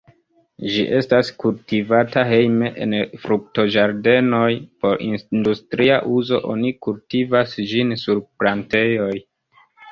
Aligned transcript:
Ĝi 0.75 0.85
estas 0.99 1.27
kultivata 1.43 2.23
hejme, 2.29 2.71
en 2.85 2.95
fruktoĝardenoj, 3.27 4.49
por 4.87 5.05
industria 5.11 6.01
uzo 6.19 6.43
oni 6.57 6.75
kultivas 6.89 7.57
ĝin 7.75 7.97
sur 8.09 8.27
plantejoj. 8.43 9.15